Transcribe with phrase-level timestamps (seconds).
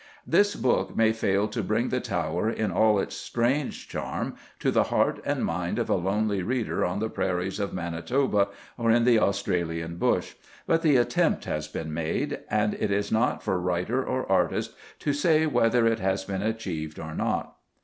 [0.25, 4.85] This book may fail to bring the Tower in all its strange charm to the
[4.85, 8.47] heart and mind of a lonely reader on the prairies of Manitoba
[8.79, 10.33] or in the Australian bush,
[10.65, 15.13] but the attempt has been made, and it is not for writer or artist to
[15.13, 17.57] say whether it has been achieved or not.